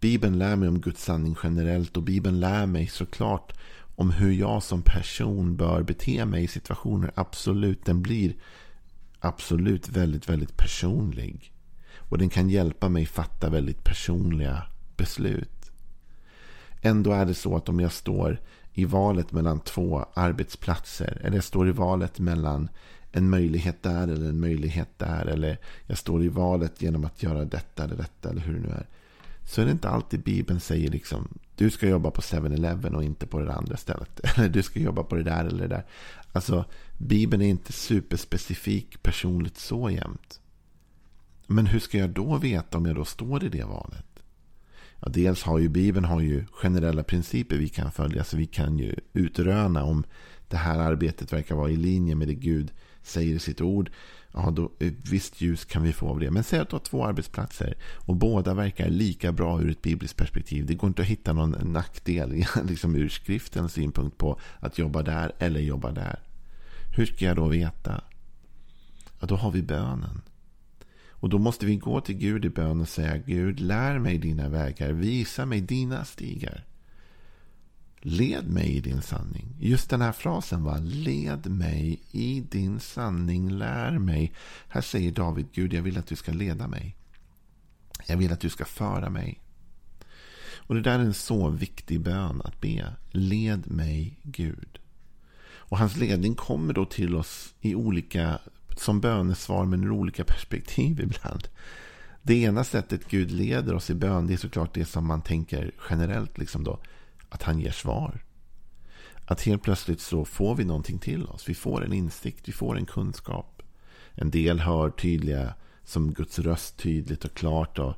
Bibeln 0.00 0.38
lär 0.38 0.56
mig 0.56 0.68
om 0.68 0.80
Guds 0.80 1.04
sanning 1.04 1.36
generellt 1.42 1.96
och 1.96 2.02
Bibeln 2.02 2.40
lär 2.40 2.66
mig 2.66 2.86
såklart 2.86 3.52
om 3.96 4.10
hur 4.10 4.32
jag 4.32 4.62
som 4.62 4.82
person 4.82 5.56
bör 5.56 5.82
bete 5.82 6.24
mig 6.24 6.44
i 6.44 6.48
situationer. 6.48 7.12
Absolut, 7.14 7.84
den 7.84 8.02
blir 8.02 8.34
absolut 9.20 9.88
väldigt, 9.88 10.28
väldigt 10.28 10.56
personlig. 10.56 11.52
Och 12.10 12.18
den 12.18 12.28
kan 12.28 12.50
hjälpa 12.50 12.88
mig 12.88 13.06
fatta 13.06 13.50
väldigt 13.50 13.84
personliga 13.84 14.62
beslut. 14.96 15.70
Ändå 16.80 17.12
är 17.12 17.24
det 17.24 17.34
så 17.34 17.56
att 17.56 17.68
om 17.68 17.80
jag 17.80 17.92
står 17.92 18.40
i 18.72 18.84
valet 18.84 19.32
mellan 19.32 19.60
två 19.60 20.06
arbetsplatser. 20.14 21.20
Eller 21.24 21.36
jag 21.36 21.44
står 21.44 21.68
i 21.68 21.72
valet 21.72 22.18
mellan 22.18 22.68
en 23.12 23.30
möjlighet 23.30 23.82
där 23.82 24.08
eller 24.08 24.28
en 24.28 24.40
möjlighet 24.40 24.98
där. 24.98 25.26
Eller 25.26 25.58
jag 25.86 25.98
står 25.98 26.22
i 26.22 26.28
valet 26.28 26.82
genom 26.82 27.04
att 27.04 27.22
göra 27.22 27.44
detta 27.44 27.84
eller 27.84 27.96
detta 27.96 28.30
eller 28.30 28.40
hur 28.40 28.54
det 28.54 28.60
nu 28.60 28.68
är. 28.68 28.86
Så 29.44 29.60
är 29.60 29.64
det 29.64 29.70
inte 29.70 29.88
alltid 29.88 30.22
Bibeln 30.22 30.60
säger 30.60 30.90
liksom 30.90 31.28
du 31.56 31.70
ska 31.70 31.88
jobba 31.88 32.10
på 32.10 32.20
7-Eleven 32.20 32.94
och 32.94 33.04
inte 33.04 33.26
på 33.26 33.40
det 33.40 33.52
andra 33.52 33.76
stället. 33.76 34.20
Eller 34.36 34.48
du 34.48 34.62
ska 34.62 34.80
jobba 34.80 35.02
på 35.02 35.16
det 35.16 35.22
där 35.22 35.44
eller 35.44 35.68
det 35.68 35.74
där. 35.74 35.84
Alltså 36.32 36.64
Bibeln 36.98 37.42
är 37.42 37.48
inte 37.48 37.72
superspecifik 37.72 39.02
personligt 39.02 39.58
så 39.58 39.90
jämt. 39.90 40.39
Men 41.52 41.66
hur 41.66 41.78
ska 41.78 41.98
jag 41.98 42.10
då 42.10 42.36
veta 42.36 42.78
om 42.78 42.86
jag 42.86 42.96
då 42.96 43.04
står 43.04 43.44
i 43.44 43.48
det 43.48 43.64
valet? 43.64 44.22
Ja, 45.00 45.08
dels 45.08 45.42
har 45.42 45.58
ju 45.58 45.68
Bibeln 45.68 46.04
har 46.04 46.20
ju 46.20 46.44
generella 46.52 47.02
principer 47.02 47.56
vi 47.56 47.68
kan 47.68 47.92
följa. 47.92 48.24
Så 48.24 48.36
vi 48.36 48.46
kan 48.46 48.78
ju 48.78 48.94
utröna 49.12 49.84
om 49.84 50.04
det 50.48 50.56
här 50.56 50.78
arbetet 50.78 51.32
verkar 51.32 51.54
vara 51.54 51.70
i 51.70 51.76
linje 51.76 52.14
med 52.14 52.28
det 52.28 52.34
Gud 52.34 52.72
säger 53.02 53.34
i 53.34 53.38
sitt 53.38 53.60
ord. 53.60 53.90
Ja, 54.32 54.50
då, 54.50 54.72
eh, 54.78 54.92
visst 55.10 55.40
ljus 55.40 55.64
kan 55.64 55.82
vi 55.82 55.92
få 55.92 56.08
av 56.08 56.20
det. 56.20 56.30
Men 56.30 56.44
säg 56.44 56.60
att 56.60 56.68
du 56.68 56.74
har 56.74 56.80
två 56.80 57.04
arbetsplatser 57.04 57.76
och 58.06 58.16
båda 58.16 58.54
verkar 58.54 58.88
lika 58.88 59.32
bra 59.32 59.62
ur 59.62 59.70
ett 59.70 59.82
bibliskt 59.82 60.16
perspektiv. 60.16 60.66
Det 60.66 60.74
går 60.74 60.88
inte 60.88 61.02
att 61.02 61.08
hitta 61.08 61.32
någon 61.32 61.72
nackdel 61.72 62.44
liksom 62.64 62.96
ur 62.96 63.08
skriftens 63.08 63.72
synpunkt 63.72 64.18
på 64.18 64.40
att 64.60 64.78
jobba 64.78 65.02
där 65.02 65.32
eller 65.38 65.60
jobba 65.60 65.92
där. 65.92 66.20
Hur 66.96 67.06
ska 67.06 67.24
jag 67.24 67.36
då 67.36 67.48
veta? 67.48 68.04
Ja, 69.20 69.26
då 69.26 69.36
har 69.36 69.50
vi 69.50 69.62
bönen. 69.62 70.22
Och 71.20 71.28
då 71.28 71.38
måste 71.38 71.66
vi 71.66 71.76
gå 71.76 72.00
till 72.00 72.16
Gud 72.16 72.44
i 72.44 72.48
bön 72.48 72.80
och 72.80 72.88
säga 72.88 73.16
Gud, 73.18 73.60
lär 73.60 73.98
mig 73.98 74.18
dina 74.18 74.48
vägar, 74.48 74.92
visa 74.92 75.46
mig 75.46 75.60
dina 75.60 76.04
stigar. 76.04 76.64
Led 78.02 78.50
mig 78.50 78.76
i 78.76 78.80
din 78.80 79.02
sanning. 79.02 79.56
Just 79.58 79.90
den 79.90 80.00
här 80.00 80.12
frasen 80.12 80.64
var 80.64 80.78
led 80.78 81.46
mig 81.46 82.02
i 82.10 82.40
din 82.40 82.80
sanning, 82.80 83.50
lär 83.50 83.98
mig. 83.98 84.32
Här 84.68 84.80
säger 84.80 85.12
David, 85.12 85.46
Gud 85.52 85.72
jag 85.72 85.82
vill 85.82 85.98
att 85.98 86.06
du 86.06 86.16
ska 86.16 86.32
leda 86.32 86.68
mig. 86.68 86.96
Jag 88.06 88.16
vill 88.16 88.32
att 88.32 88.40
du 88.40 88.50
ska 88.50 88.64
föra 88.64 89.10
mig. 89.10 89.40
Och 90.54 90.74
det 90.74 90.80
där 90.80 90.98
är 90.98 91.04
en 91.04 91.14
så 91.14 91.48
viktig 91.48 92.00
bön 92.00 92.42
att 92.44 92.60
be. 92.60 92.94
Led 93.10 93.70
mig 93.70 94.18
Gud. 94.22 94.78
Och 95.42 95.78
hans 95.78 95.96
ledning 95.96 96.34
kommer 96.34 96.74
då 96.74 96.84
till 96.84 97.14
oss 97.14 97.54
i 97.60 97.74
olika 97.74 98.38
som 98.78 99.00
bönesvar 99.00 99.64
men 99.64 99.84
ur 99.84 99.90
olika 99.90 100.24
perspektiv 100.24 101.00
ibland. 101.00 101.48
Det 102.22 102.34
ena 102.34 102.64
sättet 102.64 103.08
Gud 103.08 103.30
leder 103.30 103.74
oss 103.74 103.90
i 103.90 103.94
bön 103.94 104.26
det 104.26 104.32
är 104.32 104.36
såklart 104.36 104.74
det 104.74 104.84
som 104.84 105.06
man 105.06 105.22
tänker 105.22 105.72
generellt. 105.90 106.38
Liksom 106.38 106.64
då, 106.64 106.80
att 107.28 107.42
han 107.42 107.60
ger 107.60 107.70
svar. 107.70 108.24
Att 109.24 109.42
helt 109.42 109.62
plötsligt 109.62 110.00
så 110.00 110.24
får 110.24 110.54
vi 110.54 110.64
någonting 110.64 110.98
till 110.98 111.26
oss. 111.26 111.48
Vi 111.48 111.54
får 111.54 111.84
en 111.84 111.92
insikt, 111.92 112.48
vi 112.48 112.52
får 112.52 112.76
en 112.76 112.86
kunskap. 112.86 113.62
En 114.14 114.30
del 114.30 114.60
hör 114.60 114.90
tydliga 114.90 115.54
som 115.84 116.12
Guds 116.12 116.38
röst 116.38 116.76
tydligt 116.76 117.24
och 117.24 117.34
klart. 117.34 117.78
Och 117.78 117.94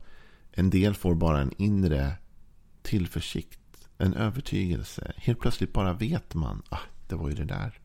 en 0.52 0.70
del 0.70 0.94
får 0.94 1.14
bara 1.14 1.40
en 1.40 1.52
inre 1.58 2.12
tillförsikt, 2.82 3.88
en 3.98 4.14
övertygelse. 4.14 5.12
Helt 5.16 5.40
plötsligt 5.40 5.72
bara 5.72 5.92
vet 5.92 6.34
man, 6.34 6.62
ah, 6.68 6.78
det 7.08 7.14
var 7.14 7.28
ju 7.28 7.34
det 7.34 7.44
där. 7.44 7.81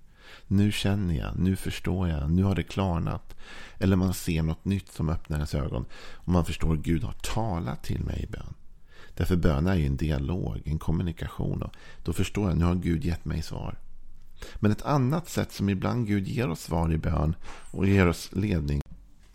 Nu 0.48 0.72
känner 0.72 1.16
jag, 1.16 1.40
nu 1.40 1.56
förstår 1.56 2.10
jag, 2.10 2.32
nu 2.32 2.44
har 2.44 2.56
det 2.56 2.64
klarnat. 2.64 3.36
Eller 3.80 3.96
man 3.96 4.14
ser 4.14 4.44
något 4.44 4.66
nytt 4.66 4.92
som 4.92 5.10
öppnar 5.10 5.38
ens 5.38 5.56
ögon. 5.56 5.86
Och 6.14 6.32
man 6.32 6.46
förstår 6.46 6.74
att 6.74 6.80
Gud 6.80 7.04
har 7.04 7.14
talat 7.14 7.84
till 7.84 8.04
mig 8.04 8.24
i 8.24 8.32
bön. 8.32 8.54
Därför 9.14 9.36
bön 9.36 9.68
är 9.68 9.76
ju 9.76 9.86
en 9.86 9.98
dialog, 9.98 10.62
en 10.66 10.80
kommunikation. 10.80 11.64
Och 11.64 11.74
då 12.04 12.14
förstår 12.14 12.50
jag, 12.50 12.58
nu 12.58 12.66
har 12.66 12.76
Gud 12.76 13.06
gett 13.06 13.26
mig 13.26 13.42
svar. 13.42 13.78
Men 14.56 14.72
ett 14.72 14.86
annat 14.86 15.30
sätt 15.30 15.52
som 15.52 15.70
ibland 15.70 16.08
Gud 16.08 16.28
ger 16.28 16.50
oss 16.50 16.62
svar 16.62 16.94
i 16.94 16.98
bön 16.98 17.36
och 17.72 17.88
ger 17.88 18.08
oss 18.08 18.30
ledning 18.34 18.82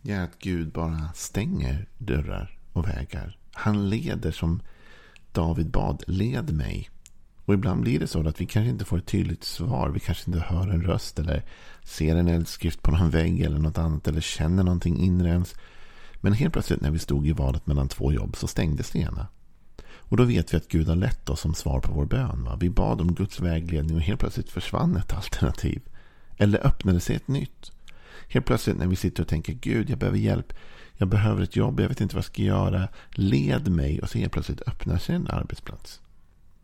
är 0.03 0.21
att 0.21 0.39
Gud 0.39 0.73
bara 0.73 1.13
stänger 1.15 1.89
dörrar 1.99 2.59
och 2.73 2.89
vägar. 2.89 3.39
Han 3.53 3.91
leder 3.91 4.31
som 4.31 4.63
David 5.33 5.71
bad, 5.71 6.03
led 6.07 6.55
mig. 6.55 6.91
Och 7.45 7.55
ibland 7.55 7.83
blir 7.83 8.01
det 8.01 8.07
så 8.07 8.29
att 8.29 8.41
vi 8.41 8.47
kanske 8.47 8.71
inte 8.71 8.85
får 8.85 8.99
ett 8.99 9.07
tydligt 9.07 9.45
svar. 9.45 9.89
Vi 9.89 10.01
kanske 10.01 10.31
inte 10.31 10.45
hör 10.47 10.69
en 10.69 10.83
röst 10.83 11.19
eller 11.19 11.43
ser 11.83 12.17
en 12.17 12.29
eldskrift 12.29 12.83
på 12.83 12.91
någon 12.91 13.11
vägg 13.11 13.41
eller 13.41 13.59
något 13.59 13.79
annat. 13.79 14.09
Eller 14.09 14.21
känner 14.21 14.63
någonting 14.63 14.99
inre 14.99 15.29
ens. 15.29 15.55
Men 16.21 16.33
helt 16.33 16.53
plötsligt 16.53 16.81
när 16.81 16.91
vi 16.91 16.99
stod 16.99 17.27
i 17.27 17.33
valet 17.33 17.67
mellan 17.67 17.89
två 17.89 18.13
jobb 18.13 18.37
så 18.37 18.47
stängdes 18.47 18.91
det 18.91 18.99
ena. 18.99 19.27
Och 20.13 20.17
då 20.17 20.25
vet 20.25 20.53
vi 20.53 20.57
att 20.57 20.69
Gud 20.69 20.89
har 20.89 20.97
lett 20.97 21.29
oss 21.29 21.41
som 21.41 21.55
svar 21.55 21.81
på 21.81 21.93
vår 21.93 22.07
bön. 22.07 22.45
Va? 22.45 22.57
Vi 22.61 22.71
bad 22.71 23.01
om 23.01 23.15
Guds 23.15 23.41
vägledning 23.41 23.97
och 23.97 24.03
helt 24.03 24.21
plötsligt 24.21 24.51
försvann 24.51 24.97
ett 24.97 25.13
alternativ. 25.13 25.83
Eller 26.37 26.67
öppnade 26.67 27.01
sig 27.01 27.17
ett 27.17 27.29
nytt. 27.29 27.73
Helt 28.29 28.47
plötsligt 28.47 28.79
när 28.79 28.87
vi 28.87 28.97
sitter 28.97 29.23
och 29.23 29.29
tänker 29.29 29.53
Gud, 29.53 29.91
jag 29.91 29.99
behöver 29.99 30.19
hjälp. 30.19 30.53
Jag 30.93 31.09
behöver 31.09 31.43
ett 31.43 31.57
jobb, 31.57 31.81
jag 31.81 31.89
vet 31.89 32.01
inte 32.01 32.15
vad 32.15 32.25
jag 32.25 32.33
ska 32.33 32.43
göra. 32.43 32.89
Led 33.11 33.69
mig. 33.69 34.01
Och 34.01 34.09
så 34.09 34.19
helt 34.19 34.33
plötsligt 34.33 34.69
öppnar 34.69 34.99
sig 34.99 35.15
en 35.15 35.27
arbetsplats. 35.27 36.01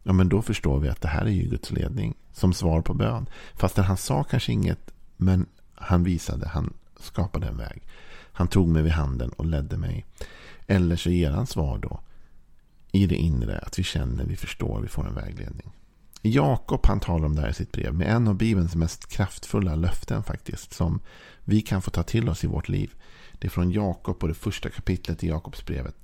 Ja, 0.03 0.13
men 0.13 0.29
då 0.29 0.43
förstår 0.43 0.81
vi 0.81 0.89
att 0.89 1.01
det 1.01 1.09
här 1.09 1.25
är 1.25 1.31
ju 1.31 1.43
Guds 1.43 1.71
ledning. 1.71 2.15
Som 2.33 2.53
svar 2.53 2.81
på 2.81 2.95
bön. 2.95 3.29
Fastän 3.55 3.85
han 3.85 3.97
sa 3.97 4.25
kanske 4.25 4.53
inget. 4.53 4.91
Men 5.17 5.47
han 5.75 6.05
visade, 6.05 6.49
han 6.49 6.75
skapade 7.01 7.47
en 7.47 7.57
väg. 7.57 7.83
Han 8.33 8.49
tog 8.49 8.69
mig 8.69 8.83
vid 8.83 8.93
handen 8.93 9.31
och 9.31 9.47
ledde 9.47 9.77
mig. 9.77 10.05
Eller 10.67 10.97
så 10.97 11.11
ger 11.11 11.31
han 11.31 11.47
svar 11.47 11.79
då. 11.79 12.01
I 12.93 13.07
det 13.07 13.17
inre, 13.17 13.59
att 13.59 13.79
vi 13.79 13.83
känner, 13.83 14.25
vi 14.25 14.37
förstår, 14.37 14.81
vi 14.81 14.89
får 14.89 15.07
en 15.07 15.15
vägledning. 15.15 15.73
Jakob 16.23 16.87
han 16.87 17.01
talar 17.01 17.27
om 17.27 17.35
det 17.35 17.43
här 17.43 17.51
i 17.51 17.55
sitt 17.55 17.73
brev 17.73 17.95
med 17.95 18.09
en 18.09 18.29
av 18.29 18.35
Bibelns 18.35 18.75
mest 18.75 19.07
kraftfulla 19.07 19.75
löften 19.75 20.23
faktiskt. 20.23 20.75
Som 20.75 21.01
vi 21.45 21.61
kan 21.61 21.83
få 21.83 21.91
ta 21.91 22.03
till 22.03 22.29
oss 22.29 22.45
i 22.45 22.47
vårt 22.47 22.69
liv. 22.69 22.95
Det 23.39 23.47
är 23.47 23.51
från 23.51 23.71
Jakob 23.71 24.23
och 24.23 24.29
det 24.29 24.35
första 24.35 24.71
kapitlet 24.71 25.25
i 25.25 25.29
Jakobsbrevet. 25.29 25.97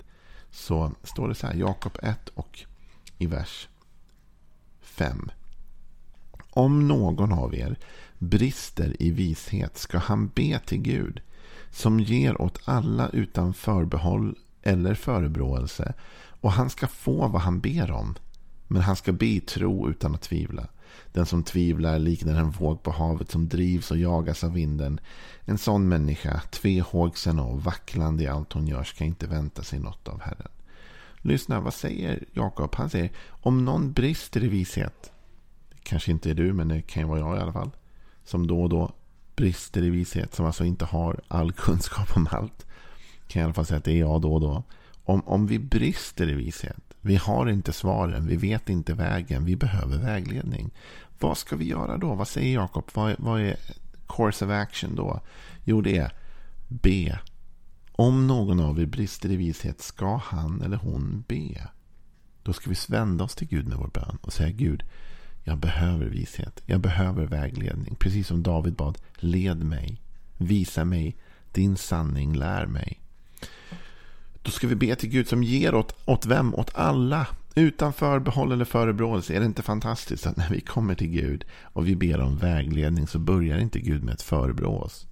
Så 0.51 0.91
står 1.03 1.29
det 1.29 1.35
så 1.35 1.47
här, 1.47 1.53
Jakob 1.53 1.97
1 2.01 2.29
och 2.29 2.59
i 3.17 3.27
vers 3.27 3.67
5. 4.95 5.31
Om 6.49 6.87
någon 6.87 7.33
av 7.33 7.55
er 7.55 7.75
brister 8.17 8.95
i 8.99 9.11
vishet 9.11 9.77
ska 9.77 9.97
han 9.97 10.27
be 10.27 10.59
till 10.65 10.81
Gud 10.81 11.21
som 11.71 11.99
ger 11.99 12.41
åt 12.41 12.59
alla 12.65 13.09
utan 13.09 13.53
förbehåll 13.53 14.35
eller 14.61 14.93
förebråelse 14.93 15.93
och 16.41 16.51
han 16.51 16.69
ska 16.69 16.87
få 16.87 17.27
vad 17.27 17.41
han 17.41 17.59
ber 17.59 17.91
om. 17.91 18.15
Men 18.67 18.81
han 18.81 18.95
ska 18.95 19.11
be 19.11 19.25
i 19.25 19.39
tro 19.39 19.89
utan 19.89 20.15
att 20.15 20.21
tvivla. 20.21 20.67
Den 21.13 21.25
som 21.25 21.43
tvivlar 21.43 21.99
liknar 21.99 22.39
en 22.39 22.51
våg 22.51 22.83
på 22.83 22.91
havet 22.91 23.31
som 23.31 23.49
drivs 23.49 23.91
och 23.91 23.97
jagas 23.97 24.43
av 24.43 24.53
vinden. 24.53 24.99
En 25.45 25.57
sån 25.57 25.87
människa, 25.87 26.41
tvehågsen 26.51 27.39
och 27.39 27.63
vacklande 27.63 28.23
i 28.23 28.27
allt 28.27 28.53
hon 28.53 28.67
gör, 28.67 28.83
ska 28.83 29.03
inte 29.03 29.27
vänta 29.27 29.63
sig 29.63 29.79
något 29.79 30.07
av 30.07 30.21
Herren. 30.21 30.54
Lyssna, 31.25 31.59
vad 31.59 31.73
säger 31.73 32.23
Jakob? 32.33 32.75
Han 32.75 32.89
säger, 32.89 33.11
om 33.27 33.65
någon 33.65 33.91
brister 33.91 34.43
i 34.43 34.47
vishet, 34.47 35.11
kanske 35.83 36.11
inte 36.11 36.29
är 36.29 36.33
du, 36.33 36.53
men 36.53 36.67
det 36.67 36.81
kan 36.81 37.03
ju 37.03 37.09
vara 37.09 37.19
jag 37.19 37.37
i 37.37 37.39
alla 37.39 37.53
fall, 37.53 37.71
som 38.23 38.47
då 38.47 38.63
och 38.63 38.69
då 38.69 38.93
brister 39.35 39.83
i 39.83 39.89
vishet, 39.89 40.35
som 40.35 40.45
alltså 40.45 40.65
inte 40.65 40.85
har 40.85 41.21
all 41.27 41.51
kunskap 41.51 42.17
om 42.17 42.27
allt, 42.31 42.65
kan 43.27 43.39
jag 43.39 43.41
i 43.41 43.45
alla 43.45 43.53
fall 43.53 43.65
säga 43.65 43.77
att 43.77 43.83
det 43.83 43.91
är 43.91 43.99
jag 43.99 44.21
då 44.21 44.33
och 44.33 44.41
då. 44.41 44.63
Om, 45.03 45.21
om 45.27 45.47
vi 45.47 45.59
brister 45.59 46.29
i 46.29 46.33
vishet, 46.33 46.93
vi 47.01 47.15
har 47.15 47.49
inte 47.49 47.73
svaren, 47.73 48.27
vi 48.27 48.35
vet 48.35 48.69
inte 48.69 48.93
vägen, 48.93 49.45
vi 49.45 49.55
behöver 49.55 49.97
vägledning. 49.97 50.71
Vad 51.19 51.37
ska 51.37 51.55
vi 51.55 51.65
göra 51.65 51.97
då? 51.97 52.13
Vad 52.13 52.27
säger 52.27 52.53
Jakob? 52.53 52.89
Vad, 52.93 53.15
vad 53.17 53.41
är 53.41 53.55
course 54.07 54.45
of 54.45 54.51
action 54.51 54.95
då? 54.95 55.19
Jo, 55.63 55.81
det 55.81 55.97
är 55.97 56.11
be. 56.67 57.19
Om 57.97 58.27
någon 58.27 58.59
av 58.59 58.79
er 58.79 58.85
brister 58.85 59.31
i 59.31 59.35
vishet 59.35 59.81
ska 59.81 60.17
han 60.17 60.61
eller 60.61 60.77
hon 60.77 61.23
be. 61.27 61.67
Då 62.43 62.53
ska 62.53 62.69
vi 62.69 62.75
vända 62.89 63.23
oss 63.23 63.35
till 63.35 63.47
Gud 63.47 63.67
med 63.67 63.77
vår 63.77 63.87
bön 63.87 64.17
och 64.21 64.33
säga 64.33 64.49
Gud, 64.49 64.83
jag 65.43 65.57
behöver 65.57 66.05
vishet. 66.05 66.61
Jag 66.65 66.79
behöver 66.79 67.25
vägledning. 67.25 67.95
Precis 67.95 68.27
som 68.27 68.43
David 68.43 68.73
bad, 68.73 68.97
led 69.15 69.63
mig. 69.63 70.01
Visa 70.37 70.85
mig 70.85 71.15
din 71.51 71.77
sanning, 71.77 72.35
lär 72.35 72.65
mig. 72.65 73.01
Då 74.41 74.51
ska 74.51 74.67
vi 74.67 74.75
be 74.75 74.95
till 74.95 75.09
Gud 75.09 75.27
som 75.27 75.43
ger 75.43 75.75
åt, 75.75 75.95
åt 76.05 76.25
vem? 76.25 76.55
Åt 76.55 76.75
alla. 76.75 77.27
Utan 77.55 77.93
förbehåll 77.93 78.51
eller 78.51 78.65
förebråelse. 78.65 79.33
Är 79.33 79.39
det 79.39 79.45
inte 79.45 79.61
fantastiskt 79.61 80.27
att 80.27 80.37
när 80.37 80.49
vi 80.49 80.61
kommer 80.61 80.95
till 80.95 81.07
Gud 81.07 81.45
och 81.61 81.87
vi 81.87 81.95
ber 81.95 82.21
om 82.21 82.37
vägledning 82.37 83.07
så 83.07 83.19
börjar 83.19 83.57
inte 83.57 83.79
Gud 83.79 84.03
med 84.03 84.13
ett 84.13 84.21
förebrå 84.21 84.77
oss. 84.77 85.07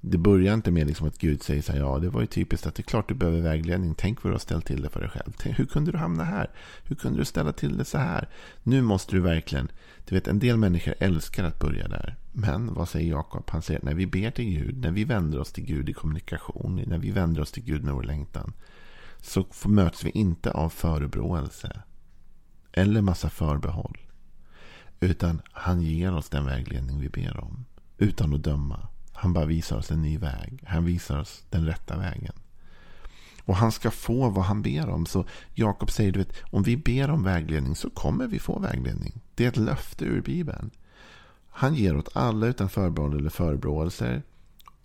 Det 0.00 0.18
börjar 0.18 0.54
inte 0.54 0.70
med 0.70 0.86
liksom 0.86 1.08
att 1.08 1.18
Gud 1.18 1.42
säger 1.42 1.62
så 1.62 1.72
här, 1.72 1.78
ja 1.78 1.98
det 1.98 2.08
var 2.08 2.20
ju 2.20 2.26
typiskt 2.26 2.66
att 2.66 2.74
det 2.74 2.80
är 2.80 2.84
klart 2.84 3.08
du 3.08 3.14
behöver 3.14 3.40
vägledning. 3.40 3.94
Tänk 3.94 4.22
vad 4.22 4.30
du 4.30 4.34
har 4.34 4.38
ställt 4.38 4.66
till 4.66 4.82
det 4.82 4.88
för 4.88 5.00
dig 5.00 5.08
själv. 5.08 5.32
Hur 5.42 5.66
kunde 5.66 5.92
du 5.92 5.98
hamna 5.98 6.24
här? 6.24 6.50
Hur 6.84 6.96
kunde 6.96 7.18
du 7.18 7.24
ställa 7.24 7.52
till 7.52 7.78
det 7.78 7.84
så 7.84 7.98
här? 7.98 8.28
Nu 8.62 8.82
måste 8.82 9.16
du 9.16 9.20
verkligen, 9.20 9.70
du 10.04 10.14
vet 10.14 10.28
en 10.28 10.38
del 10.38 10.56
människor 10.56 10.94
älskar 10.98 11.44
att 11.44 11.58
börja 11.58 11.88
där. 11.88 12.16
Men 12.32 12.74
vad 12.74 12.88
säger 12.88 13.10
Jakob? 13.10 13.50
Han 13.50 13.62
säger 13.62 13.80
att 13.80 13.84
när 13.84 13.94
vi 13.94 14.06
ber 14.06 14.30
till 14.30 14.44
Gud, 14.44 14.78
när 14.78 14.90
vi 14.90 15.04
vänder 15.04 15.40
oss 15.40 15.52
till 15.52 15.64
Gud 15.64 15.88
i 15.88 15.92
kommunikation, 15.92 16.82
när 16.86 16.98
vi 16.98 17.10
vänder 17.10 17.42
oss 17.42 17.52
till 17.52 17.64
Gud 17.64 17.84
med 17.84 17.94
vår 17.94 18.02
längtan. 18.02 18.52
Så 19.20 19.46
möts 19.64 20.04
vi 20.04 20.10
inte 20.10 20.50
av 20.50 20.68
förebråelse. 20.68 21.82
Eller 22.72 23.00
massa 23.00 23.30
förbehåll. 23.30 23.98
Utan 25.00 25.40
han 25.52 25.82
ger 25.82 26.14
oss 26.14 26.28
den 26.28 26.46
vägledning 26.46 27.00
vi 27.00 27.08
ber 27.08 27.40
om. 27.40 27.64
Utan 27.98 28.34
att 28.34 28.42
döma. 28.42 28.88
Han 29.20 29.32
bara 29.32 29.44
visar 29.44 29.76
oss 29.76 29.90
en 29.90 30.02
ny 30.02 30.18
väg. 30.18 30.64
Han 30.66 30.84
visar 30.84 31.18
oss 31.18 31.44
den 31.50 31.66
rätta 31.66 31.98
vägen. 31.98 32.32
Och 33.44 33.56
han 33.56 33.72
ska 33.72 33.90
få 33.90 34.30
vad 34.30 34.44
han 34.44 34.62
ber 34.62 34.88
om. 34.88 35.06
Så 35.06 35.24
Jakob 35.54 35.90
säger, 35.90 36.12
du 36.12 36.18
vet, 36.18 36.32
om 36.50 36.62
vi 36.62 36.76
ber 36.76 37.10
om 37.10 37.22
vägledning 37.22 37.76
så 37.76 37.90
kommer 37.90 38.26
vi 38.26 38.38
få 38.38 38.58
vägledning. 38.58 39.20
Det 39.34 39.44
är 39.44 39.48
ett 39.48 39.56
löfte 39.56 40.04
ur 40.04 40.22
Bibeln. 40.22 40.70
Han 41.50 41.74
ger 41.74 41.96
åt 41.96 42.16
alla 42.16 42.46
utan 42.46 42.68
förbehåll 42.68 43.18
eller 43.18 43.30
förebråelser. 43.30 44.22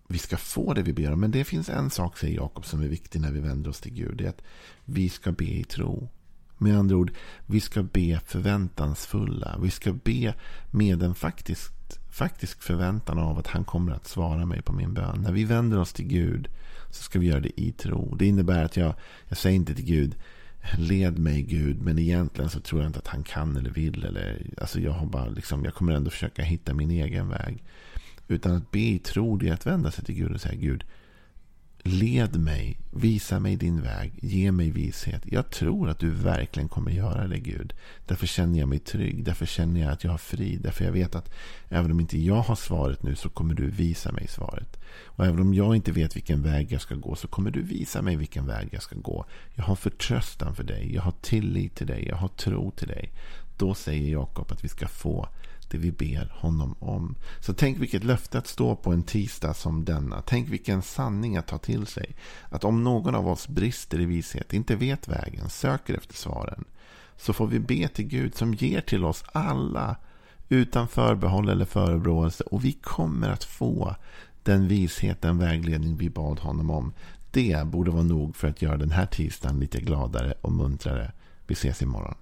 Vi 0.08 0.18
ska 0.18 0.38
få 0.38 0.74
det 0.74 0.82
vi 0.82 0.94
ber 0.94 1.12
om. 1.12 1.20
Men 1.20 1.32
det 1.32 1.44
finns 1.44 1.70
en 1.70 1.90
sak, 1.90 2.18
säger 2.18 2.36
Jakob, 2.36 2.66
som 2.66 2.82
är 2.82 2.88
viktig 2.88 3.22
när 3.22 3.32
vi 3.32 3.40
vänder 3.40 3.70
oss 3.70 3.82
till 3.82 3.94
Gud. 3.94 4.18
Det 4.18 4.26
är 4.26 4.30
att 4.30 4.44
vi 4.86 5.10
ska 5.10 5.32
be 5.32 5.46
i 5.46 5.64
tro. 5.64 6.10
Med 6.58 6.80
andra 6.80 6.96
ord, 6.96 7.12
vi 7.46 7.62
ska 7.62 7.84
be 7.84 8.20
förväntansfulla. 8.26 9.58
Vi 9.62 9.72
ska 9.72 9.94
be 9.94 10.34
med 10.72 11.04
en 11.04 11.16
faktisk, 11.16 11.75
faktisk 12.16 12.62
förväntan 12.62 13.20
av 13.20 13.40
att 13.40 13.48
han 13.48 13.64
kommer 13.64 13.92
att 13.92 14.08
svara 14.08 14.46
mig 14.46 14.62
på 14.62 14.74
min 14.74 14.94
bön. 14.94 15.22
När 15.22 15.32
vi 15.32 15.44
vänder 15.44 15.80
oss 15.80 15.94
till 15.94 16.08
Gud 16.08 16.48
så 16.92 17.04
ska 17.04 17.20
vi 17.20 17.28
göra 17.28 17.40
det 17.40 17.62
i 17.62 17.72
tro. 17.72 18.16
Det 18.16 18.26
innebär 18.26 18.64
att 18.64 18.78
jag, 18.78 18.94
jag 19.28 19.38
säger 19.38 19.56
inte 19.56 19.76
till 19.76 19.86
Gud, 19.86 20.16
led 20.78 21.20
mig 21.20 21.42
Gud, 21.42 21.82
men 21.82 22.00
egentligen 22.00 22.50
så 22.50 22.60
tror 22.60 22.82
jag 22.82 22.90
inte 22.90 23.00
att 23.00 23.08
han 23.08 23.24
kan 23.24 23.58
eller 23.58 23.70
vill. 23.70 24.04
Eller, 24.04 24.42
alltså 24.58 24.80
jag, 24.80 24.92
har 24.92 25.06
bara 25.06 25.28
liksom, 25.28 25.66
jag 25.66 25.74
kommer 25.74 25.94
ändå 25.94 26.10
försöka 26.10 26.44
hitta 26.44 26.74
min 26.74 26.92
egen 26.92 27.30
väg. 27.30 27.64
Utan 28.28 28.56
att 28.56 28.72
be 28.72 28.80
i 28.80 29.00
tro, 29.00 29.38
det 29.38 29.50
är 29.50 29.54
att 29.54 29.66
vända 29.66 29.92
sig 29.92 30.06
till 30.06 30.16
Gud 30.16 30.32
och 30.32 30.42
säga 30.42 30.56
Gud, 30.56 30.84
Led 31.88 32.40
mig, 32.40 32.78
visa 32.92 33.40
mig 33.40 33.56
din 33.56 33.82
väg, 33.82 34.14
ge 34.22 34.52
mig 34.52 34.72
vishet. 34.72 35.22
Jag 35.26 35.50
tror 35.50 35.90
att 35.90 36.00
du 36.00 36.10
verkligen 36.10 36.70
kommer 36.70 36.92
göra 36.92 37.28
det 37.28 37.40
Gud. 37.40 37.74
Därför 38.06 38.28
känner 38.28 38.60
jag 38.60 38.70
mig 38.70 38.80
trygg, 38.80 39.24
därför 39.24 39.46
känner 39.46 39.82
jag 39.82 39.92
att 39.92 40.04
jag 40.04 40.12
har 40.12 40.18
frid. 40.18 40.62
Därför 40.62 40.86
jag 40.86 40.92
vet 40.92 41.16
att 41.16 41.34
även 41.70 41.92
om 41.92 42.00
inte 42.00 42.18
jag 42.20 42.42
har 42.42 42.56
svaret 42.56 43.04
nu 43.04 43.16
så 43.16 43.30
kommer 43.30 43.54
du 43.54 43.70
visa 43.70 44.12
mig 44.12 44.28
svaret. 44.28 44.78
Och 45.06 45.26
även 45.26 45.40
om 45.40 45.54
jag 45.54 45.76
inte 45.76 45.92
vet 45.92 46.16
vilken 46.16 46.44
väg 46.44 46.72
jag 46.72 46.82
ska 46.82 46.96
gå 46.96 47.16
så 47.16 47.28
kommer 47.28 47.52
du 47.52 47.62
visa 47.62 48.02
mig 48.02 48.16
vilken 48.16 48.48
väg 48.48 48.70
jag 48.72 48.82
ska 48.82 48.96
gå. 48.96 49.26
Jag 49.56 49.64
har 49.64 49.76
förtröstan 49.76 50.56
för 50.56 50.64
dig, 50.64 50.94
jag 50.94 51.02
har 51.02 51.14
tillit 51.22 51.76
till 51.76 51.88
dig, 51.88 52.08
jag 52.08 52.16
har 52.16 52.28
tro 52.28 52.72
till 52.72 52.88
dig. 52.88 53.12
Då 53.58 53.74
säger 53.74 54.12
Jakob 54.12 54.52
att 54.52 54.64
vi 54.64 54.68
ska 54.68 54.88
få 54.88 55.28
det 55.72 55.78
vi 55.78 55.92
ber 55.92 56.32
honom 56.36 56.76
om. 56.80 57.16
Så 57.40 57.54
tänk 57.54 57.80
vilket 57.80 58.04
löfte 58.04 58.38
att 58.38 58.48
stå 58.48 58.76
på 58.76 58.92
en 58.92 59.04
tisdag 59.04 59.54
som 59.54 59.86
denna. 59.86 60.22
Tänk 60.22 60.50
vilken 60.50 60.82
sanning 60.82 61.38
att 61.38 61.48
ta 61.48 61.58
till 61.58 61.86
sig. 61.86 62.16
Att 62.50 62.64
om 62.64 62.84
någon 62.84 63.16
av 63.16 63.28
oss 63.28 63.48
brister 63.48 64.00
i 64.00 64.06
vishet, 64.06 64.54
inte 64.54 64.76
vet 64.76 65.08
vägen, 65.08 65.50
söker 65.50 65.94
efter 65.94 66.14
svaren. 66.14 66.64
Så 67.18 67.34
får 67.34 67.48
vi 67.48 67.60
be 67.60 67.88
till 67.88 68.08
Gud 68.08 68.36
som 68.36 68.54
ger 68.54 68.82
till 68.82 69.06
oss 69.06 69.24
alla 69.32 69.96
utan 70.50 70.88
förbehåll 70.88 71.50
eller 71.50 71.66
förebråelse. 71.66 72.44
Och 72.44 72.66
vi 72.66 72.72
kommer 72.72 73.30
att 73.30 73.44
få 73.44 73.96
den 74.44 74.68
vishet, 74.68 75.22
den 75.22 75.38
vägledning 75.38 75.98
vi 75.98 76.10
bad 76.10 76.40
honom 76.40 76.70
om. 76.70 76.94
Det 77.32 77.68
borde 77.68 77.92
vara 77.92 78.04
nog 78.04 78.36
för 78.36 78.48
att 78.48 78.62
göra 78.62 78.78
den 78.78 78.92
här 78.92 79.06
tisdagen 79.06 79.60
lite 79.60 79.82
gladare 79.82 80.34
och 80.42 80.52
muntrare. 80.52 81.12
Vi 81.48 81.54
ses 81.54 81.82
imorgon. 81.82 82.16